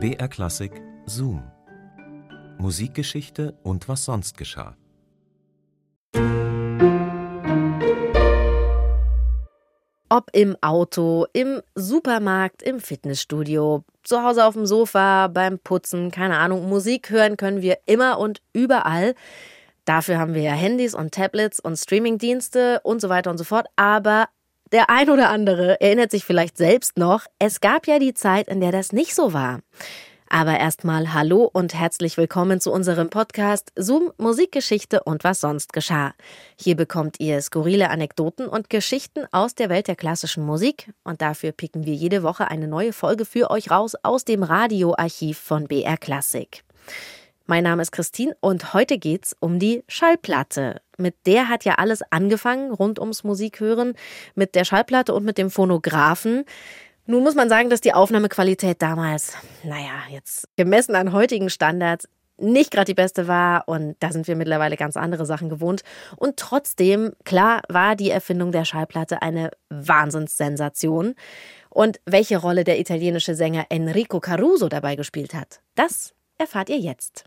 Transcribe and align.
BR 0.00 0.28
Klassik 0.28 0.80
Zoom. 1.06 1.42
Musikgeschichte 2.58 3.58
und 3.64 3.88
was 3.88 4.04
sonst 4.04 4.38
geschah. 4.38 4.76
Ob 10.08 10.30
im 10.34 10.56
Auto, 10.60 11.26
im 11.32 11.62
Supermarkt, 11.74 12.62
im 12.62 12.78
Fitnessstudio, 12.78 13.82
zu 14.04 14.22
Hause 14.22 14.44
auf 14.44 14.54
dem 14.54 14.66
Sofa, 14.66 15.26
beim 15.26 15.58
Putzen, 15.58 16.12
keine 16.12 16.38
Ahnung, 16.38 16.68
Musik 16.68 17.10
hören 17.10 17.36
können 17.36 17.60
wir 17.60 17.78
immer 17.86 18.20
und 18.20 18.40
überall. 18.52 19.16
Dafür 19.84 20.20
haben 20.20 20.34
wir 20.34 20.42
ja 20.42 20.52
Handys 20.52 20.94
und 20.94 21.12
Tablets 21.12 21.58
und 21.58 21.76
Streamingdienste 21.76 22.78
und 22.84 23.00
so 23.00 23.08
weiter 23.08 23.32
und 23.32 23.38
so 23.38 23.44
fort. 23.44 23.66
Aber 23.74 24.28
der 24.72 24.90
ein 24.90 25.10
oder 25.10 25.30
andere 25.30 25.80
erinnert 25.80 26.10
sich 26.10 26.24
vielleicht 26.24 26.56
selbst 26.56 26.98
noch, 26.98 27.24
es 27.38 27.60
gab 27.60 27.86
ja 27.86 27.98
die 27.98 28.14
Zeit, 28.14 28.48
in 28.48 28.60
der 28.60 28.72
das 28.72 28.92
nicht 28.92 29.14
so 29.14 29.32
war. 29.32 29.60
Aber 30.30 30.58
erstmal 30.58 31.14
hallo 31.14 31.48
und 31.50 31.72
herzlich 31.72 32.18
willkommen 32.18 32.60
zu 32.60 32.70
unserem 32.70 33.08
Podcast 33.08 33.72
Zoom 33.76 34.12
Musikgeschichte 34.18 35.02
und 35.04 35.24
was 35.24 35.40
sonst 35.40 35.72
geschah. 35.72 36.12
Hier 36.60 36.76
bekommt 36.76 37.18
ihr 37.18 37.40
skurrile 37.40 37.88
Anekdoten 37.88 38.46
und 38.46 38.68
Geschichten 38.68 39.24
aus 39.32 39.54
der 39.54 39.70
Welt 39.70 39.88
der 39.88 39.96
klassischen 39.96 40.44
Musik 40.44 40.92
und 41.02 41.22
dafür 41.22 41.52
picken 41.52 41.86
wir 41.86 41.94
jede 41.94 42.22
Woche 42.22 42.48
eine 42.48 42.68
neue 42.68 42.92
Folge 42.92 43.24
für 43.24 43.50
euch 43.50 43.70
raus 43.70 43.94
aus 44.02 44.26
dem 44.26 44.42
Radioarchiv 44.42 45.38
von 45.38 45.66
BR 45.66 45.96
Classic. 45.96 46.62
Mein 47.50 47.64
Name 47.64 47.80
ist 47.80 47.92
Christine 47.92 48.36
und 48.40 48.74
heute 48.74 48.98
geht's 48.98 49.34
um 49.40 49.58
die 49.58 49.82
Schallplatte. 49.88 50.82
Mit 50.98 51.14
der 51.24 51.48
hat 51.48 51.64
ja 51.64 51.76
alles 51.76 52.02
angefangen 52.10 52.70
rund 52.70 52.98
ums 52.98 53.24
Musikhören, 53.24 53.94
mit 54.34 54.54
der 54.54 54.66
Schallplatte 54.66 55.14
und 55.14 55.24
mit 55.24 55.38
dem 55.38 55.50
Phonographen. 55.50 56.44
Nun 57.06 57.22
muss 57.22 57.34
man 57.34 57.48
sagen, 57.48 57.70
dass 57.70 57.80
die 57.80 57.94
Aufnahmequalität 57.94 58.82
damals, 58.82 59.32
naja, 59.64 59.94
jetzt 60.10 60.46
gemessen 60.56 60.94
an 60.94 61.14
heutigen 61.14 61.48
Standards, 61.48 62.06
nicht 62.36 62.70
gerade 62.70 62.84
die 62.84 62.94
beste 62.94 63.28
war 63.28 63.66
und 63.66 63.96
da 64.00 64.12
sind 64.12 64.28
wir 64.28 64.36
mittlerweile 64.36 64.76
ganz 64.76 64.98
andere 64.98 65.24
Sachen 65.24 65.48
gewohnt. 65.48 65.84
Und 66.16 66.36
trotzdem, 66.36 67.12
klar, 67.24 67.62
war 67.70 67.96
die 67.96 68.10
Erfindung 68.10 68.52
der 68.52 68.66
Schallplatte 68.66 69.22
eine 69.22 69.52
Wahnsinnssensation. 69.70 71.14
Und 71.70 71.98
welche 72.04 72.36
Rolle 72.36 72.64
der 72.64 72.78
italienische 72.78 73.34
Sänger 73.34 73.64
Enrico 73.70 74.20
Caruso 74.20 74.68
dabei 74.68 74.96
gespielt 74.96 75.32
hat, 75.32 75.62
das 75.76 76.12
erfahrt 76.36 76.68
ihr 76.68 76.78
jetzt. 76.78 77.24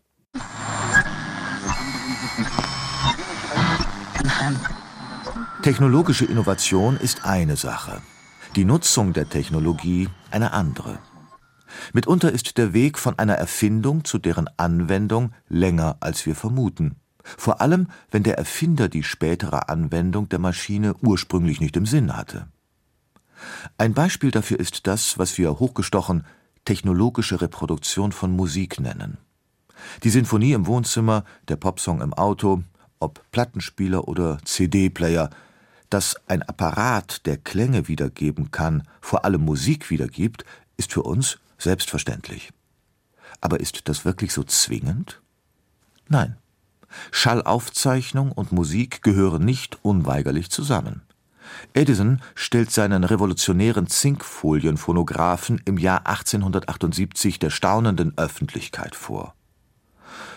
Technologische 5.61 6.25
Innovation 6.25 6.97
ist 6.97 7.25
eine 7.25 7.55
Sache 7.55 8.01
die 8.55 8.65
Nutzung 8.65 9.13
der 9.13 9.29
Technologie 9.29 10.09
eine 10.29 10.51
andere. 10.51 10.99
Mitunter 11.93 12.31
ist 12.31 12.57
der 12.57 12.73
Weg 12.73 12.99
von 12.99 13.17
einer 13.17 13.35
Erfindung 13.35 14.03
zu 14.03 14.17
deren 14.17 14.49
Anwendung 14.57 15.33
länger, 15.47 15.97
als 16.01 16.25
wir 16.25 16.35
vermuten. 16.35 16.95
Vor 17.23 17.61
allem, 17.61 17.87
wenn 18.09 18.23
der 18.23 18.37
Erfinder 18.37 18.89
die 18.89 19.03
spätere 19.03 19.69
Anwendung 19.69 20.27
der 20.27 20.39
Maschine 20.39 20.95
ursprünglich 21.01 21.61
nicht 21.61 21.77
im 21.77 21.85
Sinn 21.85 22.17
hatte. 22.17 22.47
Ein 23.77 23.93
Beispiel 23.93 24.31
dafür 24.31 24.59
ist 24.59 24.85
das, 24.87 25.17
was 25.17 25.37
wir 25.37 25.59
hochgestochen 25.59 26.25
technologische 26.65 27.41
Reproduktion 27.41 28.11
von 28.11 28.35
Musik 28.35 28.79
nennen. 28.79 29.17
Die 30.03 30.09
Sinfonie 30.09 30.53
im 30.53 30.67
Wohnzimmer, 30.67 31.23
der 31.47 31.55
Popsong 31.55 32.01
im 32.01 32.13
Auto, 32.13 32.63
ob 32.99 33.21
Plattenspieler 33.31 34.07
oder 34.07 34.37
CD-Player, 34.45 35.29
dass 35.89 36.15
ein 36.27 36.41
Apparat, 36.43 37.25
der 37.25 37.37
Klänge 37.37 37.87
wiedergeben 37.87 38.51
kann, 38.51 38.87
vor 39.01 39.25
allem 39.25 39.41
Musik 39.43 39.89
wiedergibt, 39.89 40.45
ist 40.77 40.93
für 40.93 41.03
uns 41.03 41.39
selbstverständlich. 41.57 42.51
Aber 43.41 43.59
ist 43.59 43.87
das 43.89 44.05
wirklich 44.05 44.33
so 44.33 44.43
zwingend? 44.43 45.21
Nein. 46.07 46.37
Schallaufzeichnung 47.11 48.31
und 48.31 48.51
Musik 48.51 49.01
gehören 49.01 49.43
nicht 49.45 49.79
unweigerlich 49.83 50.49
zusammen. 50.49 51.01
Edison 51.73 52.21
stellt 52.35 52.71
seinen 52.71 53.03
revolutionären 53.03 53.87
Zinkfolienphonographen 53.87 55.61
im 55.65 55.77
Jahr 55.77 56.05
1878 56.07 57.39
der 57.39 57.49
staunenden 57.49 58.17
Öffentlichkeit 58.17 58.95
vor. 58.95 59.35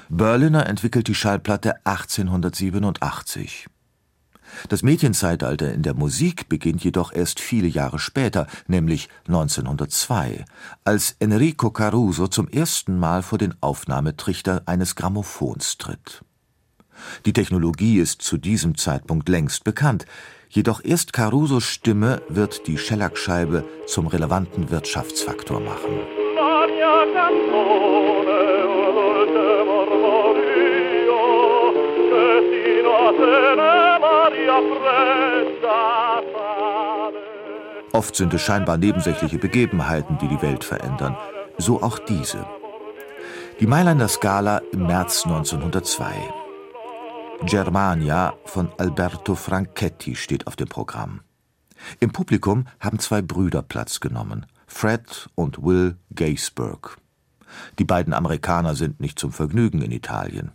Berliner 0.09 0.67
entwickelt 0.67 1.09
die 1.09 1.15
Schallplatte 1.15 1.75
1887. 1.85 3.67
Das 4.69 4.83
Medienzeitalter 4.83 5.73
in 5.73 5.83
der 5.83 5.95
Musik 5.95 6.49
beginnt 6.49 6.85
jedoch 6.85 7.13
erst 7.13 7.41
viele 7.41 7.67
Jahre 7.67 7.99
später, 7.99 8.47
nämlich 8.67 9.09
1902, 9.27 10.45
als 10.85 11.17
Enrico 11.19 11.71
Caruso 11.71 12.29
zum 12.29 12.49
ersten 12.49 12.99
Mal 12.99 13.23
vor 13.23 13.39
den 13.39 13.55
Aufnahmetrichter 13.61 14.63
eines 14.67 14.95
Grammophons 14.97 15.79
tritt. 15.79 16.23
Die 17.27 17.33
Technologie 17.33 17.99
ist 17.99 18.23
zu 18.23 18.37
diesem 18.37 18.77
Zeitpunkt 18.77 19.29
längst 19.29 19.65
bekannt, 19.65 20.07
jedoch 20.49 20.81
erst 20.85 21.13
Carusos 21.13 21.65
Stimme 21.65 22.23
wird 22.29 22.67
die 22.69 22.79
Schellackscheibe 22.79 23.65
zum 23.87 24.07
relevanten 24.07 24.71
Wirtschaftsfaktor 24.71 25.61
machen. 25.61 25.99
Oft 37.93 38.17
sind 38.17 38.35
es 38.35 38.43
scheinbar 38.43 38.77
nebensächliche 38.77 39.39
Begebenheiten, 39.39 40.19
die 40.19 40.29
die 40.29 40.43
Welt 40.43 40.65
verändern. 40.65 41.17
So 41.59 41.81
auch 41.81 41.99
diese. 41.99 42.45
Die 43.61 43.69
Mailänder 43.69 44.09
Scala 44.09 44.59
im 44.73 44.87
März 44.87 45.25
1902. 45.25 46.13
Germania 47.43 48.35
von 48.47 48.69
Alberto 48.79 49.37
Franchetti 49.37 50.17
steht 50.17 50.47
auf 50.49 50.57
dem 50.57 50.69
Programm. 50.69 51.21
Im 52.01 52.11
Publikum 52.11 52.67
haben 52.81 52.99
zwei 52.99 53.23
Brüder 53.23 53.63
Platz 53.63 54.01
genommen, 54.01 54.47
Fred 54.67 55.29
und 55.35 55.63
Will 55.63 55.97
Gaisberg. 56.15 56.99
Die 57.79 57.85
beiden 57.85 58.13
Amerikaner 58.15 58.75
sind 58.75 59.01
nicht 59.01 59.19
zum 59.19 59.33
Vergnügen 59.33 59.83
in 59.83 59.91
Italien. 59.91 60.53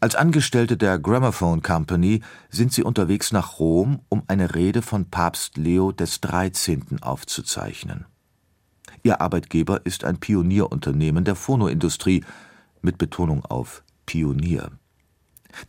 Als 0.00 0.14
Angestellte 0.14 0.76
der 0.76 0.98
Gramophone 0.98 1.62
Company 1.62 2.22
sind 2.50 2.72
sie 2.72 2.82
unterwegs 2.82 3.32
nach 3.32 3.58
Rom, 3.58 4.00
um 4.08 4.22
eine 4.26 4.54
Rede 4.54 4.82
von 4.82 5.10
Papst 5.10 5.56
Leo 5.56 5.92
XIII. 5.92 6.82
aufzuzeichnen. 7.00 8.06
Ihr 9.02 9.20
Arbeitgeber 9.20 9.84
ist 9.84 10.04
ein 10.04 10.18
Pionierunternehmen 10.18 11.24
der 11.24 11.36
Phonoindustrie, 11.36 12.24
mit 12.80 12.98
Betonung 12.98 13.44
auf 13.44 13.82
Pionier. 14.06 14.70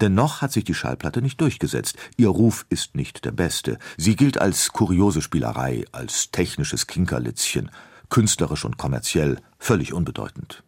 Dennoch 0.01 0.41
hat 0.41 0.51
sich 0.51 0.63
die 0.63 0.73
Schallplatte 0.73 1.21
nicht 1.21 1.41
durchgesetzt. 1.41 1.97
Ihr 2.17 2.29
Ruf 2.29 2.65
ist 2.69 2.95
nicht 2.95 3.25
der 3.25 3.31
beste. 3.31 3.79
Sie 3.97 4.15
gilt 4.15 4.39
als 4.39 4.69
kuriose 4.69 5.21
Spielerei, 5.21 5.85
als 5.91 6.31
technisches 6.31 6.85
Kinkerlitzchen, 6.87 7.71
künstlerisch 8.09 8.65
und 8.65 8.77
kommerziell 8.77 9.39
völlig 9.57 9.93
unbedeutend. 9.93 10.63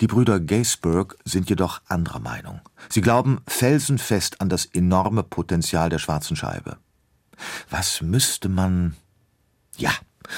Die 0.00 0.06
Brüder 0.06 0.38
Gaisberg 0.38 1.16
sind 1.24 1.50
jedoch 1.50 1.80
anderer 1.88 2.20
Meinung. 2.20 2.60
Sie 2.88 3.00
glauben 3.00 3.40
felsenfest 3.48 4.40
an 4.40 4.48
das 4.48 4.64
enorme 4.64 5.24
Potenzial 5.24 5.90
der 5.90 5.98
schwarzen 5.98 6.36
Scheibe. 6.36 6.76
Was 7.68 8.00
müsste 8.00 8.48
man. 8.48 8.94
Ja, 9.76 9.90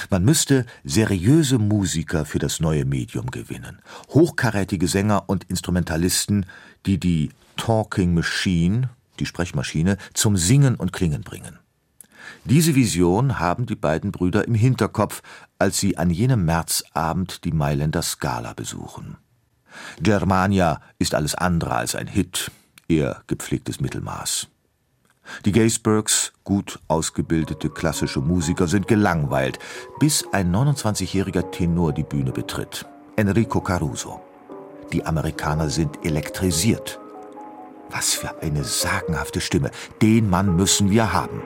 man 0.09 0.23
müsste 0.23 0.65
seriöse 0.83 1.59
Musiker 1.59 2.25
für 2.25 2.39
das 2.39 2.59
neue 2.59 2.85
Medium 2.85 3.29
gewinnen, 3.29 3.81
hochkarätige 4.09 4.87
Sänger 4.87 5.25
und 5.27 5.43
Instrumentalisten, 5.45 6.45
die 6.85 6.99
die 6.99 7.29
Talking 7.55 8.13
Machine, 8.13 8.89
die 9.19 9.25
Sprechmaschine, 9.25 9.97
zum 10.13 10.37
Singen 10.37 10.75
und 10.75 10.93
Klingen 10.93 11.21
bringen. 11.21 11.59
Diese 12.45 12.73
Vision 12.73 13.39
haben 13.39 13.67
die 13.67 13.75
beiden 13.75 14.11
Brüder 14.11 14.47
im 14.47 14.55
Hinterkopf, 14.55 15.21
als 15.59 15.79
sie 15.79 15.97
an 15.97 16.09
jenem 16.09 16.45
Märzabend 16.45 17.43
die 17.43 17.51
Mailänder 17.51 18.01
Scala 18.01 18.53
besuchen. 18.53 19.17
Germania 20.01 20.81
ist 20.99 21.15
alles 21.15 21.35
andere 21.35 21.75
als 21.75 21.95
ein 21.95 22.07
Hit, 22.07 22.51
eher 22.87 23.21
gepflegtes 23.27 23.79
Mittelmaß. 23.79 24.47
Die 25.45 25.51
Gaisbergs, 25.51 26.33
gut 26.43 26.79
ausgebildete 26.87 27.69
klassische 27.69 28.19
Musiker, 28.19 28.67
sind 28.67 28.87
gelangweilt, 28.87 29.59
bis 29.99 30.25
ein 30.31 30.53
29-jähriger 30.53 31.51
Tenor 31.51 31.93
die 31.93 32.03
Bühne 32.03 32.31
betritt. 32.31 32.85
Enrico 33.15 33.61
Caruso. 33.61 34.21
Die 34.91 35.05
Amerikaner 35.05 35.69
sind 35.69 36.05
elektrisiert. 36.05 36.99
Was 37.89 38.13
für 38.13 38.41
eine 38.41 38.63
sagenhafte 38.63 39.41
Stimme. 39.41 39.71
Den 40.01 40.29
Mann 40.29 40.55
müssen 40.55 40.89
wir 40.89 41.13
haben. 41.13 41.41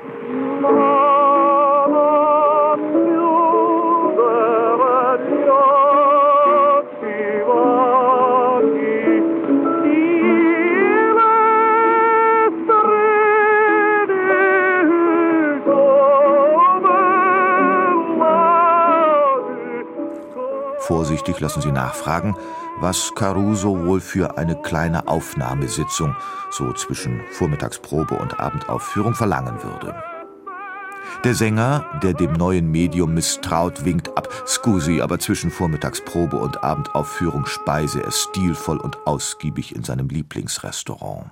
Vorsichtig 21.15 21.39
lassen 21.39 21.61
sie 21.61 21.71
nachfragen, 21.71 22.35
was 22.81 23.13
Caruso 23.15 23.85
wohl 23.85 24.01
für 24.01 24.37
eine 24.37 24.61
kleine 24.61 25.07
Aufnahmesitzung, 25.07 26.13
so 26.51 26.73
zwischen 26.73 27.21
Vormittagsprobe 27.31 28.15
und 28.15 28.37
Abendaufführung, 28.37 29.15
verlangen 29.15 29.63
würde. 29.63 29.95
Der 31.23 31.33
Sänger, 31.33 31.85
der 32.03 32.13
dem 32.13 32.33
neuen 32.33 32.69
Medium 32.69 33.13
misstraut, 33.13 33.85
winkt 33.85 34.09
ab. 34.17 34.27
Scusi, 34.45 34.99
aber 34.99 35.17
zwischen 35.17 35.51
Vormittagsprobe 35.51 36.35
und 36.35 36.65
Abendaufführung 36.65 37.45
speise 37.45 38.03
er 38.03 38.11
stilvoll 38.11 38.79
und 38.79 39.07
ausgiebig 39.07 39.73
in 39.73 39.85
seinem 39.85 40.09
Lieblingsrestaurant. 40.09 41.31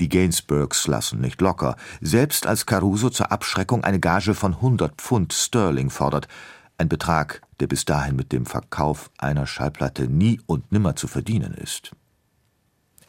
Die 0.00 0.08
Gainsbourgs 0.08 0.88
lassen 0.88 1.20
nicht 1.20 1.40
locker, 1.40 1.76
selbst 2.00 2.48
als 2.48 2.66
Caruso 2.66 3.08
zur 3.08 3.30
Abschreckung 3.30 3.84
eine 3.84 4.00
Gage 4.00 4.34
von 4.34 4.54
100 4.54 5.00
Pfund 5.00 5.32
Sterling 5.32 5.90
fordert, 5.90 6.26
ein 6.76 6.88
Betrag, 6.88 7.40
der 7.60 7.66
bis 7.66 7.84
dahin 7.84 8.16
mit 8.16 8.32
dem 8.32 8.46
Verkauf 8.46 9.10
einer 9.18 9.46
Schallplatte 9.46 10.08
nie 10.08 10.40
und 10.46 10.72
nimmer 10.72 10.96
zu 10.96 11.08
verdienen 11.08 11.54
ist. 11.54 11.92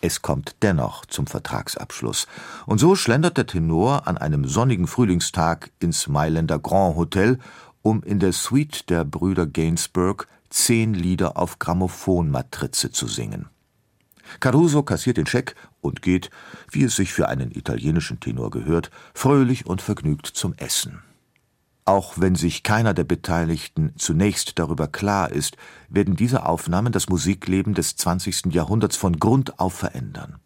Es 0.02 0.22
kommt 0.22 0.58
dennoch 0.62 1.06
zum 1.06 1.26
Vertragsabschluss, 1.26 2.28
und 2.66 2.80
so 2.80 2.96
schlendert 2.96 3.38
der 3.38 3.48
Tenor 3.48 4.08
an 4.08 4.18
einem 4.18 4.46
sonnigen 4.46 4.88
Frühlingstag 4.88 5.72
ins 5.80 6.08
Mailänder 6.08 6.60
Grand 6.60 6.96
Hotel, 6.96 7.40
um 7.82 8.04
in 8.04 8.20
der 8.20 8.34
Suite 8.34 8.90
der 8.90 9.04
Brüder 9.04 9.48
Gainsbourg 9.48 10.28
zehn 10.50 10.94
Lieder 10.94 11.38
auf 11.38 11.60
Grammophonmatrize 11.60 12.92
zu 12.92 13.08
singen. 13.08 13.48
Caruso 14.40 14.84
kassiert 14.84 15.18
den 15.18 15.28
Scheck 15.28 15.56
und 15.82 16.02
geht, 16.02 16.30
wie 16.72 16.84
es 16.84 16.96
sich 16.96 17.14
für 17.14 17.30
einen 17.30 17.52
italienischen 17.52 18.20
Tenor 18.20 18.50
gehört, 18.52 18.92
fröhlich 19.14 19.66
und 19.66 19.82
vergnügt 19.82 20.28
zum 20.28 20.54
Essen. 20.58 21.02
Auch 21.88 22.16
wenn 22.18 22.34
sich 22.34 22.64
keiner 22.64 22.96
der 22.96 23.04
Beteiligten 23.04 23.94
zunächst 23.96 24.58
darüber 24.58 24.88
klar 24.88 25.32
ist, 25.32 25.56
werden 25.88 26.16
diese 26.16 26.48
Aufnahmen 26.48 26.92
das 26.92 27.10
Musikleben 27.10 27.76
des 27.76 27.96
20. 27.96 28.48
Jahrhunderts 28.48 28.98
von 28.98 29.20
Grund 29.20 29.60
auf 29.60 29.74
verändern. 29.74 30.40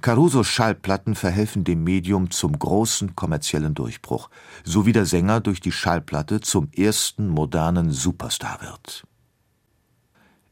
Carusos 0.00 0.46
Schallplatten 0.46 1.16
verhelfen 1.16 1.64
dem 1.64 1.82
Medium 1.82 2.30
zum 2.30 2.56
großen 2.56 3.16
kommerziellen 3.16 3.74
Durchbruch, 3.74 4.30
so 4.62 4.86
wie 4.86 4.92
der 4.92 5.06
Sänger 5.06 5.40
durch 5.40 5.60
die 5.60 5.72
Schallplatte 5.72 6.40
zum 6.40 6.70
ersten 6.70 7.28
modernen 7.28 7.90
Superstar 7.90 8.60
wird. 8.62 9.04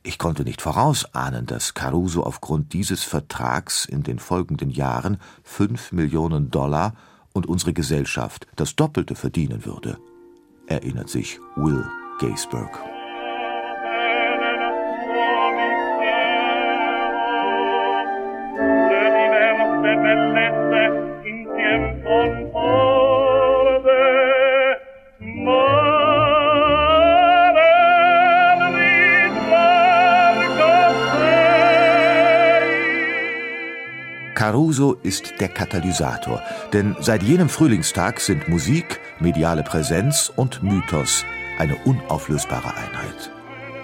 Ich 0.02 0.18
konnte 0.18 0.42
nicht 0.42 0.60
vorausahnen, 0.60 1.46
dass 1.46 1.74
Caruso 1.74 2.24
aufgrund 2.24 2.72
dieses 2.72 3.04
Vertrags 3.04 3.84
in 3.84 4.02
den 4.02 4.18
folgenden 4.18 4.70
Jahren 4.70 5.18
fünf 5.44 5.92
Millionen 5.92 6.50
Dollar 6.50 6.94
und 7.32 7.46
unsere 7.46 7.72
Gesellschaft 7.72 8.48
das 8.56 8.74
Doppelte 8.74 9.14
verdienen 9.14 9.64
würde 9.64 9.96
erinnert 10.66 11.08
sich 11.08 11.38
Will 11.56 11.84
Gaysburg. 12.20 12.93
Caruso 34.74 34.96
ist 35.04 35.34
der 35.38 35.48
Katalysator, 35.48 36.42
denn 36.72 36.96
seit 36.98 37.22
jenem 37.22 37.48
Frühlingstag 37.48 38.18
sind 38.18 38.48
Musik, 38.48 38.98
mediale 39.20 39.62
Präsenz 39.62 40.32
und 40.34 40.64
Mythos 40.64 41.24
eine 41.58 41.76
unauflösbare 41.84 42.74
Einheit. 42.74 43.30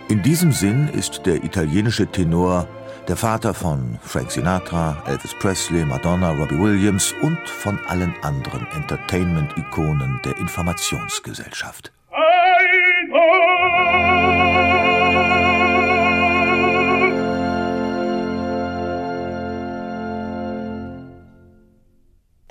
In 0.09 0.21
diesem 0.23 0.51
Sinn 0.51 0.89
ist 0.89 1.27
der 1.27 1.45
italienische 1.45 2.09
Tenor 2.09 2.67
der 3.07 3.17
Vater 3.17 3.55
von 3.55 4.01
Frank 4.03 4.33
Sinatra, 4.33 5.01
Elvis 5.07 5.35
Presley, 5.39 5.85
Madonna, 5.85 6.33
Robbie 6.33 6.59
Williams 6.59 7.15
und 7.23 7.39
von 7.49 7.79
allen 7.87 8.13
anderen 8.23 8.67
Entertainment-Ikonen 8.73 10.21
der 10.25 10.37
Informationsgesellschaft. 10.39 11.93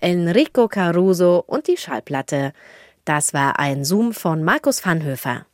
Enrico 0.02 0.68
Caruso 0.68 1.44
und 1.46 1.68
die 1.68 1.78
Schallplatte. 1.78 2.54
Das 3.06 3.34
war 3.34 3.60
ein 3.60 3.86
Zoom 3.86 4.14
von 4.14 4.44
Markus 4.44 4.86
Vanhöfer. 4.86 5.46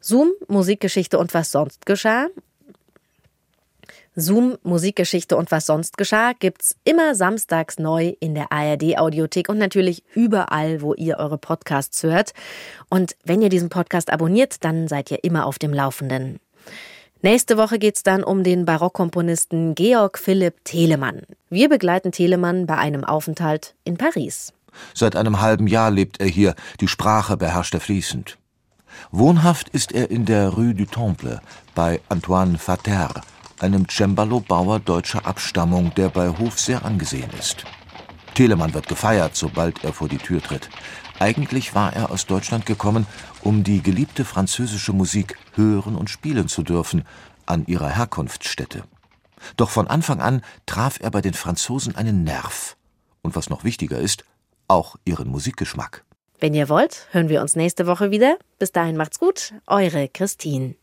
Zoom, 0.00 0.32
Musikgeschichte 0.48 1.18
und 1.18 1.34
was 1.34 1.52
sonst 1.52 1.86
geschah. 1.86 2.28
Zoom, 4.18 4.56
Musikgeschichte 4.62 5.36
und 5.36 5.50
was 5.50 5.66
sonst 5.66 5.98
geschah 5.98 6.32
gibt's 6.32 6.76
immer 6.84 7.14
samstags 7.14 7.78
neu 7.78 8.14
in 8.18 8.34
der 8.34 8.50
ARD 8.50 8.98
Audiothek 8.98 9.50
und 9.50 9.58
natürlich 9.58 10.04
überall, 10.14 10.80
wo 10.80 10.94
ihr 10.94 11.18
eure 11.18 11.36
Podcasts 11.36 12.02
hört. 12.02 12.32
Und 12.88 13.14
wenn 13.24 13.42
ihr 13.42 13.50
diesen 13.50 13.68
Podcast 13.68 14.10
abonniert, 14.10 14.64
dann 14.64 14.88
seid 14.88 15.10
ihr 15.10 15.22
immer 15.22 15.44
auf 15.44 15.58
dem 15.58 15.74
Laufenden. 15.74 16.40
Nächste 17.22 17.56
Woche 17.56 17.78
geht's 17.78 18.02
dann 18.02 18.22
um 18.22 18.44
den 18.44 18.66
Barockkomponisten 18.66 19.74
Georg 19.74 20.18
Philipp 20.18 20.64
Telemann. 20.64 21.22
Wir 21.48 21.68
begleiten 21.68 22.12
Telemann 22.12 22.66
bei 22.66 22.76
einem 22.76 23.04
Aufenthalt 23.04 23.74
in 23.84 23.96
Paris. 23.96 24.52
Seit 24.92 25.16
einem 25.16 25.40
halben 25.40 25.66
Jahr 25.66 25.90
lebt 25.90 26.20
er 26.20 26.26
hier, 26.26 26.54
die 26.80 26.88
Sprache 26.88 27.38
beherrscht 27.38 27.72
er 27.72 27.80
fließend. 27.80 28.36
Wohnhaft 29.10 29.70
ist 29.70 29.92
er 29.92 30.10
in 30.10 30.26
der 30.26 30.50
Rue 30.50 30.74
du 30.74 30.84
Temple 30.84 31.40
bei 31.74 32.00
Antoine 32.10 32.58
Vater, 32.58 33.22
einem 33.60 33.86
Cembalo-Bauer 33.88 34.80
deutscher 34.80 35.26
Abstammung, 35.26 35.92
der 35.94 36.10
bei 36.10 36.28
Hof 36.28 36.58
sehr 36.58 36.84
angesehen 36.84 37.30
ist. 37.38 37.64
Telemann 38.36 38.74
wird 38.74 38.86
gefeiert, 38.86 39.34
sobald 39.34 39.82
er 39.82 39.94
vor 39.94 40.08
die 40.08 40.18
Tür 40.18 40.42
tritt. 40.42 40.68
Eigentlich 41.18 41.74
war 41.74 41.94
er 41.94 42.10
aus 42.10 42.26
Deutschland 42.26 42.66
gekommen, 42.66 43.06
um 43.42 43.64
die 43.64 43.82
geliebte 43.82 44.26
französische 44.26 44.92
Musik 44.92 45.38
hören 45.54 45.96
und 45.96 46.10
spielen 46.10 46.46
zu 46.46 46.62
dürfen, 46.62 47.04
an 47.46 47.64
ihrer 47.66 47.88
Herkunftsstätte. 47.88 48.84
Doch 49.56 49.70
von 49.70 49.88
Anfang 49.88 50.20
an 50.20 50.42
traf 50.66 51.00
er 51.00 51.10
bei 51.10 51.22
den 51.22 51.32
Franzosen 51.32 51.96
einen 51.96 52.24
Nerv. 52.24 52.76
Und 53.22 53.36
was 53.36 53.48
noch 53.48 53.64
wichtiger 53.64 53.98
ist, 53.98 54.24
auch 54.68 54.96
ihren 55.06 55.28
Musikgeschmack. 55.28 56.04
Wenn 56.38 56.52
ihr 56.52 56.68
wollt, 56.68 57.06
hören 57.12 57.30
wir 57.30 57.40
uns 57.40 57.56
nächste 57.56 57.86
Woche 57.86 58.10
wieder. 58.10 58.36
Bis 58.58 58.70
dahin 58.70 58.98
macht's 58.98 59.18
gut, 59.18 59.54
eure 59.66 60.08
Christine. 60.08 60.74